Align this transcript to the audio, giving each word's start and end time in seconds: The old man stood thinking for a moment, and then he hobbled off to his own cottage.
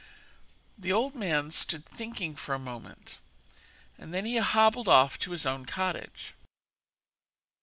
The 0.79 0.91
old 0.91 1.13
man 1.13 1.51
stood 1.51 1.85
thinking 1.85 2.35
for 2.35 2.55
a 2.55 2.57
moment, 2.57 3.19
and 3.99 4.11
then 4.11 4.25
he 4.25 4.37
hobbled 4.37 4.87
off 4.87 5.19
to 5.19 5.29
his 5.31 5.45
own 5.45 5.67
cottage. 5.67 6.33